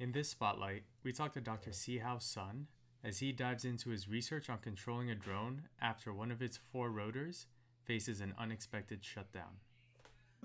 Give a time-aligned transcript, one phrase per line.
[0.00, 1.70] In this spotlight, we talk to Dr.
[1.70, 2.68] Sihao Sun
[3.02, 6.90] as he dives into his research on controlling a drone after one of its four
[6.90, 7.46] rotors
[7.84, 9.58] faces an unexpected shutdown.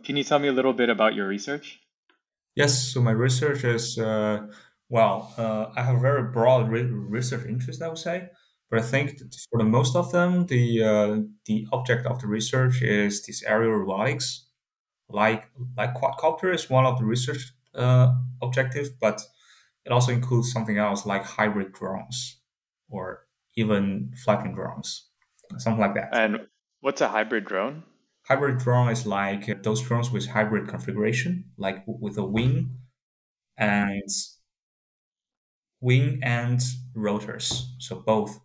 [0.04, 1.80] Can you tell me a little bit about your research?
[2.56, 4.48] Yes, so my research is, uh,
[4.90, 8.30] well, uh, I have a very broad re- research interest, I would say.
[8.72, 9.20] But I think
[9.52, 13.74] for the most of them, the uh, the object of the research is this aerial
[13.74, 14.48] robotics.
[15.10, 19.22] Like like quadcopter is one of the research uh, objectives, but
[19.86, 22.40] it also includes something else like hybrid drones
[22.90, 25.10] or even flapping drones,
[25.58, 26.10] something like that.
[26.14, 26.48] And
[26.82, 27.84] what's a hybrid drone?
[28.28, 32.78] Hybrid drone is like those drones with hybrid configuration, like with a wing
[33.58, 34.02] and
[35.82, 36.62] wing and
[36.96, 38.40] rotors, so both.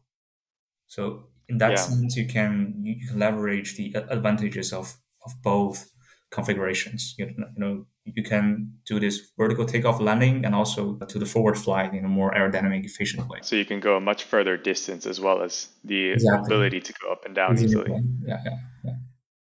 [0.88, 1.76] So in that yeah.
[1.76, 5.88] sense, you can you can leverage the advantages of of both
[6.30, 7.14] configurations.
[7.16, 7.86] You know, you
[8.22, 12.32] can do this vertical takeoff landing and also to the forward flight in a more
[12.32, 13.38] aerodynamic efficient way.
[13.42, 16.46] So you can go a much further distance as well as the exactly.
[16.46, 17.90] ability to go up and down easily.
[18.26, 18.50] Yeah, yeah,
[18.84, 18.92] yeah.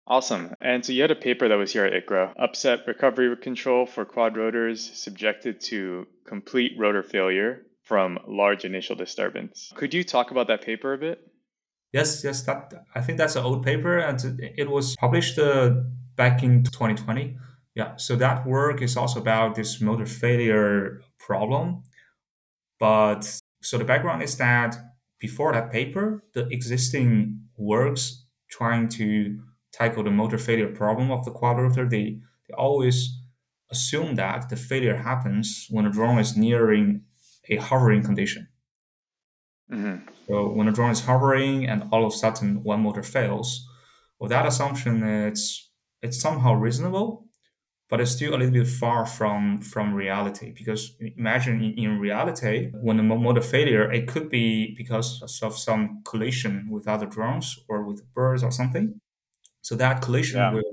[0.06, 0.54] Awesome.
[0.60, 4.04] And so you had a paper that was here at ICRA, upset recovery control for
[4.04, 9.72] quad rotors subjected to complete rotor failure from large initial disturbance.
[9.76, 11.20] Could you talk about that paper a bit?
[11.92, 12.42] Yes, yes.
[12.42, 14.18] That I think that's an old paper, and
[14.56, 15.74] it was published uh,
[16.16, 17.36] back in 2020.
[17.74, 21.84] Yeah, so that work is also about this motor failure problem.
[22.78, 24.76] But so the background is that
[25.18, 29.38] before that paper, the existing works trying to
[29.72, 33.18] tackle the motor failure problem of the quadrotor, they, they always
[33.70, 37.02] assume that the failure happens when a drone is nearing
[37.48, 38.48] a hovering condition.
[39.72, 40.06] Mm-hmm.
[40.26, 43.66] So when a drone is hovering and all of a sudden one motor fails,
[44.18, 45.70] well, that assumption it's
[46.02, 47.28] it's somehow reasonable,
[47.92, 52.96] but it's still a little bit far from from reality because imagine in, reality when
[52.96, 55.08] the motor failure it could be because
[55.42, 58.98] of some collision with other drones or with birds or something
[59.60, 60.52] so that collision yeah.
[60.54, 60.72] will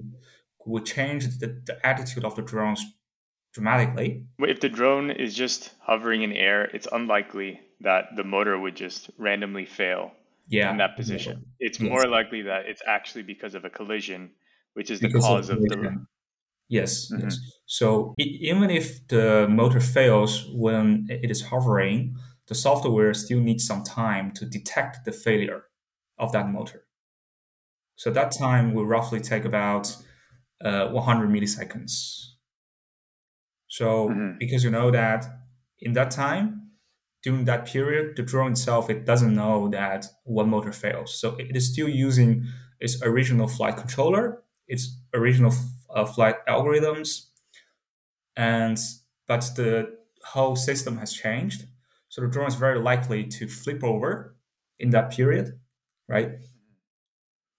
[0.66, 2.82] will change the, the attitude of the drones
[3.54, 8.78] dramatically if the drone is just hovering in air it's unlikely that the motor would
[8.78, 10.12] just randomly fail
[10.48, 10.72] yeah.
[10.72, 11.90] in that position it's yes.
[11.90, 14.32] more likely that it's actually because of a collision
[14.76, 16.06] which is the because cause of, of the
[16.70, 17.24] Yes, mm-hmm.
[17.24, 17.40] yes.
[17.66, 22.16] So it, even if the motor fails when it is hovering,
[22.48, 25.64] the software still needs some time to detect the failure
[26.18, 26.86] of that motor.
[27.96, 29.96] So that time will roughly take about
[30.64, 32.30] uh, 100 milliseconds.
[33.68, 34.38] So mm-hmm.
[34.40, 35.26] because you know that
[35.80, 36.72] in that time,
[37.24, 41.20] during that period, the drone itself it doesn't know that one motor fails.
[41.20, 42.46] So it is still using
[42.80, 45.54] its original flight controller, its original
[45.94, 47.28] uh, flight algorithms,
[48.36, 48.78] and
[49.28, 51.66] but the whole system has changed.
[52.10, 54.36] So the drone is very likely to flip over
[54.80, 55.60] in that period,
[56.08, 56.40] right?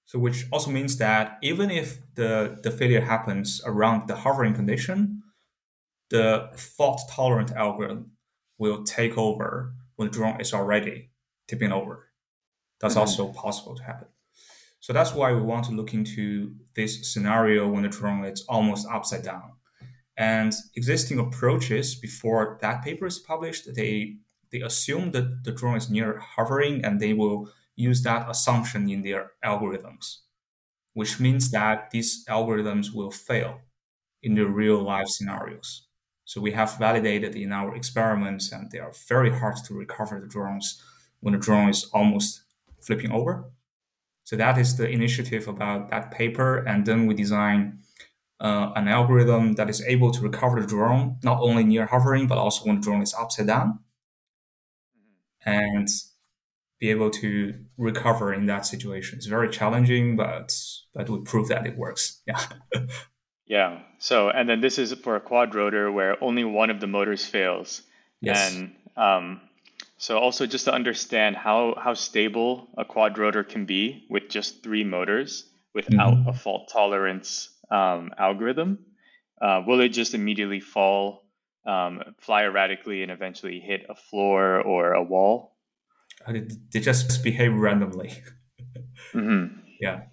[0.07, 5.23] So which also means that even if the, the failure happens around the hovering condition,
[6.11, 8.13] the fault tolerant algorithm
[8.59, 11.11] will take over when the drone is already
[11.47, 12.09] tipping over.
[12.81, 13.01] That's mm-hmm.
[13.01, 14.09] also possible to happen.
[14.81, 18.89] So that's why we want to look into this scenario when the drone is almost
[18.91, 19.53] upside down.
[20.17, 24.19] And existing approaches before that paper is published, they
[24.53, 29.03] they assume that the drone is near hovering and they will use that assumption in
[29.03, 30.19] their algorithms,
[30.95, 33.61] which means that these algorithms will fail
[34.23, 35.87] in the real life scenarios.
[36.25, 40.29] So we have validated in our experiments and they are very hard to recover the
[40.29, 40.83] drones
[41.21, 42.43] when the drone is almost
[42.81, 43.51] flipping over.
[44.31, 46.59] So that is the initiative about that paper.
[46.59, 47.81] And then we design
[48.39, 52.39] uh, an algorithm that is able to recover the drone, not only near hovering, but
[52.39, 53.81] also when the drone is upside down.
[54.97, 55.51] Mm-hmm.
[55.51, 55.89] And
[56.79, 59.19] be able to recover in that situation.
[59.19, 60.57] It's very challenging, but
[60.95, 62.23] but we prove that it works.
[62.25, 62.41] Yeah.
[63.47, 63.81] yeah.
[63.99, 67.27] So and then this is for a quad rotor where only one of the motors
[67.27, 67.83] fails.
[68.21, 68.55] Yes.
[68.55, 69.41] And um,
[70.01, 74.63] so also just to understand how, how stable a quad rotor can be with just
[74.63, 75.45] three motors
[75.75, 76.31] without mm-hmm.
[76.31, 78.79] a fault tolerance um, algorithm,
[79.43, 81.27] uh, will it just immediately fall,
[81.67, 85.55] um, fly erratically, and eventually hit a floor or a wall?
[86.27, 86.33] Uh,
[86.73, 88.23] they just behave randomly.
[89.13, 89.55] mm-hmm.
[89.83, 90.05] Yeah.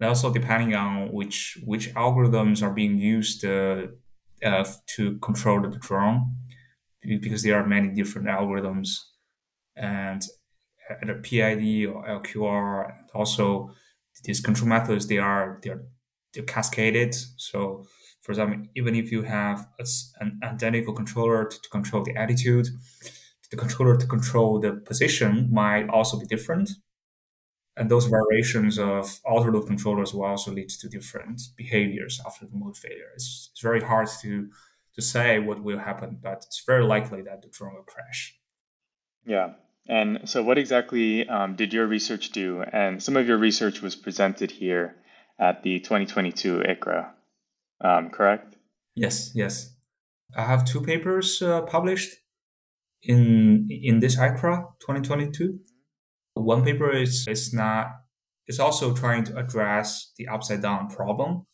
[0.00, 3.88] And also depending on which which algorithms are being used uh,
[4.42, 4.64] uh,
[4.96, 6.36] to control the drone,
[7.02, 9.09] because there are many different algorithms
[9.80, 10.22] and
[11.06, 13.70] the PID or LQR, and also
[14.24, 15.82] these control methods they are they are
[16.34, 17.14] they're cascaded.
[17.36, 17.86] So
[18.22, 19.86] For example, even if you have a,
[20.20, 22.68] an identical controller to, to control the attitude,
[23.50, 26.70] the controller to control the position might also be different.
[27.76, 32.56] And those variations of outer loop controllers will also lead to different behaviors after the
[32.56, 33.10] mode failure.
[33.14, 34.50] It's, it's very hard to,
[34.94, 38.38] to say what will happen, but it's very likely that the drone will crash.
[39.24, 39.54] Yeah.
[39.90, 42.62] And so, what exactly um, did your research do?
[42.72, 44.94] And some of your research was presented here
[45.40, 47.10] at the 2022 ICRA,
[47.84, 48.54] um, correct?
[48.94, 49.74] Yes, yes.
[50.36, 52.14] I have two papers uh, published
[53.02, 55.58] in in this ICRA 2022.
[56.34, 57.88] One paper is is not
[58.46, 61.46] it's also trying to address the upside down problem,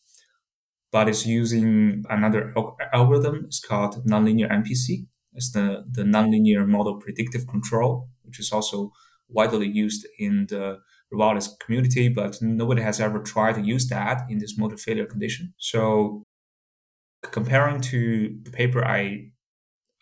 [0.92, 2.54] but it's using another
[2.92, 3.44] algorithm.
[3.46, 5.06] It's called nonlinear MPC.
[5.36, 8.92] It's the, the nonlinear model predictive control, which is also
[9.28, 10.78] widely used in the
[11.10, 15.54] robotics community, but nobody has ever tried to use that in this motor failure condition.
[15.58, 16.24] So
[17.22, 19.30] comparing to the paper I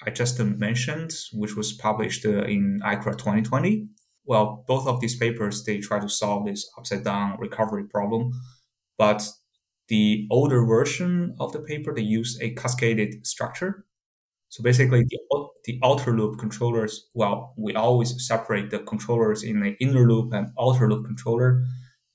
[0.04, 3.86] I just mentioned, which was published uh, in ICRA 2020.
[4.26, 8.32] Well, both of these papers they try to solve this upside down recovery problem,
[8.98, 9.26] but
[9.88, 13.84] the older version of the paper they use a cascaded structure.
[14.54, 15.18] So basically, the,
[15.64, 17.08] the outer loop controllers.
[17.12, 21.64] Well, we always separate the controllers in the inner loop and outer loop controller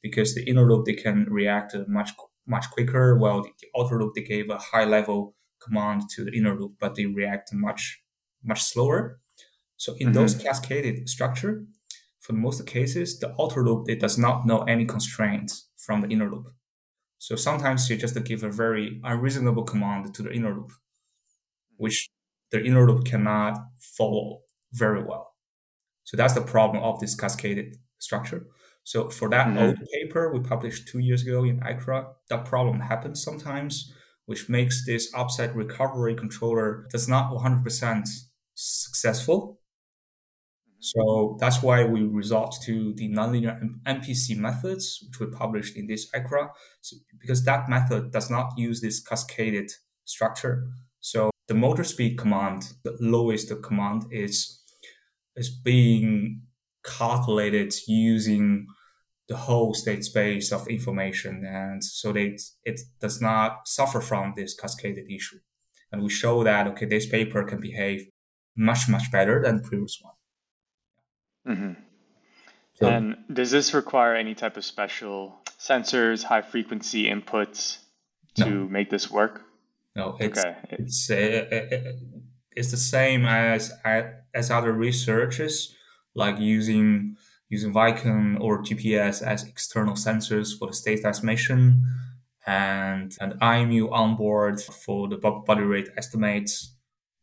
[0.01, 2.11] because the inner loop they can react much
[2.47, 6.31] much quicker, while the, the outer loop they gave a high level command to the
[6.31, 8.01] inner loop, but they react much
[8.41, 9.19] much slower.
[9.75, 10.13] So in mm-hmm.
[10.13, 11.65] those cascaded structure,
[12.21, 16.31] for most cases, the outer loop it does not know any constraints from the inner
[16.31, 16.47] loop.
[17.17, 20.71] So sometimes you just give a very unreasonable command to the inner loop,
[21.75, 22.09] which
[22.51, 24.41] the inner loop cannot follow
[24.73, 25.33] very well.
[26.03, 28.47] So that's the problem of this cascaded structure.
[28.83, 29.57] So for that mm-hmm.
[29.59, 33.93] old paper we published two years ago in ICRA, that problem happens sometimes
[34.29, 38.07] which makes this upside recovery controller does not 100%
[38.53, 39.59] successful.
[40.79, 46.11] So that's why we resort to the nonlinear MPC methods, which we published in this
[46.11, 46.49] ICRA,
[46.81, 49.71] so, because that method does not use this cascaded
[50.05, 50.67] structure.
[50.99, 54.61] So the motor speed command, the lowest command, is
[55.35, 56.43] is being
[56.85, 58.67] calculated using
[59.27, 61.43] the whole state space of information.
[61.45, 65.39] And so that it does not suffer from this cascaded issue.
[65.91, 68.07] And we show that, okay, this paper can behave
[68.55, 71.55] much, much better than the previous one.
[71.55, 71.81] Mm-hmm.
[72.75, 77.79] So, and does this require any type of special sensors, high frequency inputs
[78.35, 78.67] to no.
[78.67, 79.48] make this work?
[79.95, 80.55] No, it's, okay.
[80.71, 81.91] it's, uh, uh, uh,
[82.51, 83.71] it's the same as,
[84.33, 85.75] as other researchers,
[86.15, 87.17] like using
[87.49, 91.83] using Vicon or GPS as external sensors for the state estimation
[92.45, 96.75] and an IMU onboard for the body rate estimates.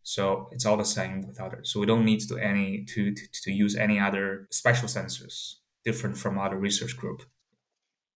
[0.03, 1.73] So it's all the same with others.
[1.73, 6.17] So we don't need to any to, to, to use any other special sensors different
[6.19, 7.23] from other research group.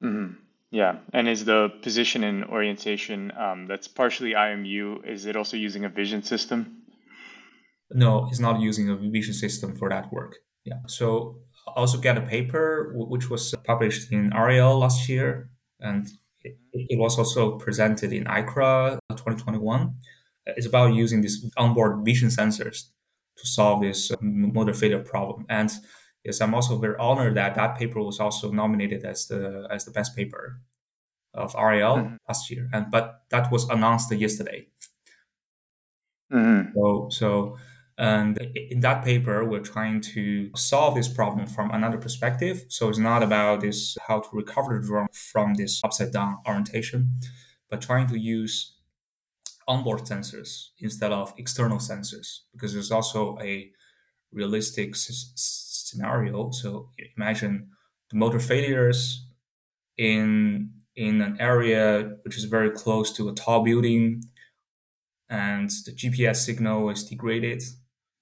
[0.03, 0.35] Mm-hmm.
[0.71, 5.05] Yeah, and is the position and orientation um, that's partially IMU?
[5.05, 6.83] Is it also using a vision system?
[7.91, 10.37] No, it's not using a vision system for that work.
[10.65, 11.41] Yeah, so
[11.75, 15.51] also get a paper which was published in RAL last year,
[15.81, 16.07] and
[16.45, 19.95] it, it was also presented in ICRA 2021.
[20.47, 22.91] It's about using these onboard vision sensors
[23.39, 25.47] to solve this motor failure problem.
[25.49, 25.71] And
[26.25, 29.91] yes, I'm also very honored that that paper was also nominated as the as the
[29.91, 30.61] best paper
[31.35, 32.17] of RAL mm-hmm.
[32.29, 32.69] last year.
[32.73, 34.67] And but that was announced yesterday.
[36.33, 36.73] Mm-hmm.
[36.75, 37.57] So so
[37.99, 42.65] and in that paper, we're trying to solve this problem from another perspective.
[42.69, 47.17] So it's not about this how to recover the drone from this upside down orientation,
[47.69, 48.77] but trying to use
[49.69, 53.71] onboard sensors instead of external sensors because there's also a
[54.33, 55.33] realistic s-
[55.91, 56.51] scenario.
[56.51, 57.71] So imagine
[58.11, 59.27] the motor failures
[59.97, 64.23] in in an area which is very close to a tall building
[65.29, 67.63] and the GPS signal is degraded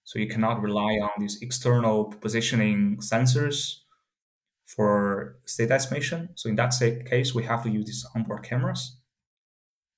[0.05, 3.81] so you cannot rely on these external positioning sensors
[4.67, 6.31] for state estimation.
[6.35, 6.73] So in that
[7.07, 8.97] case, we have to use these onboard cameras.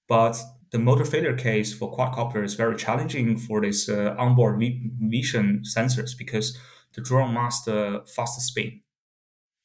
[0.08, 5.62] But the motor failure case for quadcopter is very challenging for this uh, onboard vision
[5.64, 6.58] sensors because
[6.94, 8.80] the drone must uh, fast spin.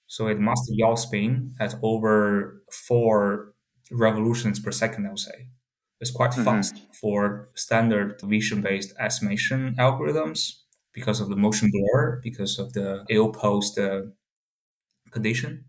[0.08, 3.54] So it must yaw spin at over four
[3.92, 5.50] revolutions per second, I would say.
[6.00, 6.44] It's quite mm-hmm.
[6.44, 10.62] fast for standard vision based estimation algorithms
[10.94, 14.02] because of the motion blur, because of the ill posed uh,
[15.12, 15.66] condition.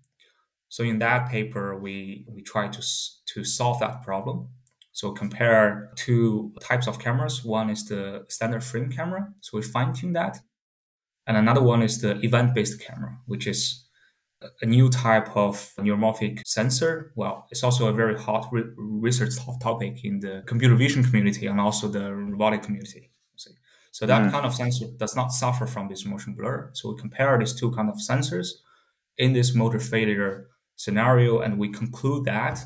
[0.68, 2.82] So in that paper, we we try to
[3.32, 4.48] to solve that problem.
[4.92, 7.44] So compare two types of cameras.
[7.44, 10.40] One is the standard frame camera, so we fine tune that,
[11.26, 13.84] and another one is the event based camera, which is
[14.60, 17.12] a new type of neuromorphic sensor.
[17.16, 21.60] Well, it's also a very hot re- research topic in the computer vision community and
[21.60, 23.10] also the robotic community.
[23.96, 24.30] So that mm.
[24.30, 26.68] kind of sensor does not suffer from this motion blur.
[26.74, 28.48] So we compare these two kind of sensors
[29.16, 32.62] in this motor failure scenario, and we conclude that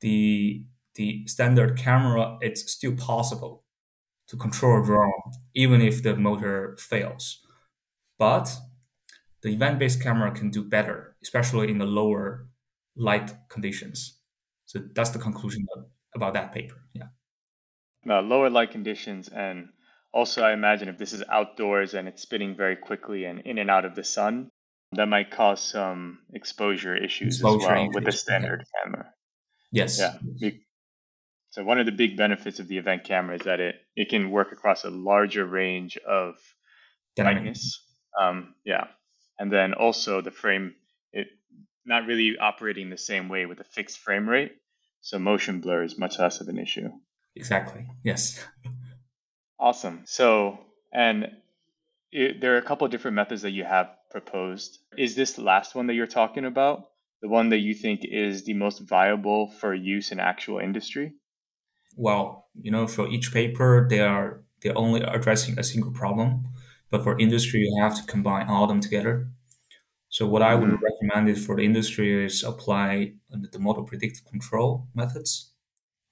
[0.00, 0.66] the
[0.96, 3.62] the standard camera it's still possible
[4.26, 5.12] to control a drone
[5.54, 7.43] even if the motor fails.
[8.18, 8.54] But
[9.42, 12.48] the event-based camera can do better, especially in the lower
[12.96, 14.18] light conditions.
[14.66, 15.66] So that's the conclusion
[16.14, 16.76] about that paper.
[16.94, 17.08] Yeah.
[18.08, 19.68] Uh, lower light conditions, and
[20.12, 23.70] also I imagine if this is outdoors and it's spinning very quickly and in and
[23.70, 24.50] out of the sun,
[24.92, 28.84] that might cause some exposure issues exposure as well with the standard yeah.
[28.84, 29.10] camera.
[29.72, 29.98] Yes.
[29.98, 30.50] Yeah.
[31.50, 34.30] So one of the big benefits of the event camera is that it it can
[34.30, 36.34] work across a larger range of
[37.16, 37.80] brightness.
[38.20, 38.86] Um, yeah.
[39.38, 40.74] And then also the frame
[41.12, 41.28] it
[41.84, 44.52] not really operating the same way with a fixed frame rate.
[45.00, 46.88] So motion blur is much less of an issue.
[47.36, 47.86] Exactly.
[48.02, 48.42] Yes.
[49.58, 50.02] Awesome.
[50.06, 50.58] So
[50.92, 51.28] and
[52.12, 54.78] it, there are a couple of different methods that you have proposed.
[54.96, 56.84] Is this last one that you're talking about?
[57.22, 61.14] The one that you think is the most viable for use in actual industry?
[61.96, 66.44] Well you know for each paper they are they're only addressing a single problem
[66.90, 69.28] but for industry, you have to combine all of them together.
[70.08, 70.84] So what I would mm-hmm.
[70.84, 75.52] recommend is for the industry is apply the model predictive control methods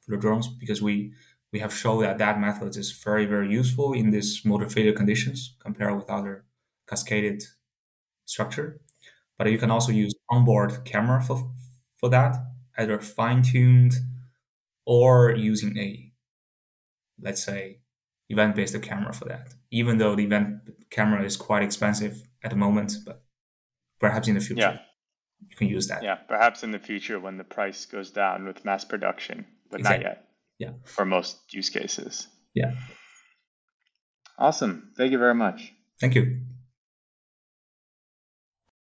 [0.00, 1.12] for the drones because we
[1.52, 5.54] we have shown that that method is very very useful in these motor failure conditions
[5.60, 6.44] compared with other
[6.88, 7.44] cascaded
[8.24, 8.80] structure.
[9.38, 11.52] But you can also use onboard camera for
[11.96, 12.34] for that,
[12.76, 13.94] either fine tuned
[14.84, 16.12] or using a
[17.20, 17.81] let's say
[18.32, 19.54] event based camera for that.
[19.70, 20.60] Even though the event
[20.90, 23.22] camera is quite expensive at the moment, but
[24.00, 24.78] perhaps in the future yeah.
[25.48, 26.02] you can use that.
[26.02, 30.04] Yeah, perhaps in the future when the price goes down with mass production, but exactly.
[30.04, 30.28] not yet.
[30.58, 30.70] Yeah.
[30.84, 32.28] For most use cases.
[32.54, 32.72] Yeah.
[34.38, 34.92] Awesome.
[34.96, 35.72] Thank you very much.
[36.00, 36.40] Thank you.